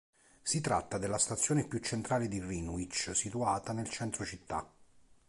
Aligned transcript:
Si 0.41 0.61
tratta 0.61 0.97
della 0.97 1.19
stazione 1.19 1.67
più 1.67 1.77
centrale 1.77 2.27
di 2.27 2.39
Greenwich, 2.39 3.11
situata 3.13 3.71
nel 3.71 3.87
centro 3.87 4.25
città. 4.25 4.67